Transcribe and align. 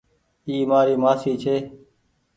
اي 0.47 0.55
مآري 0.69 0.95
مآسي 1.03 1.31
ڇي۔ 1.41 1.55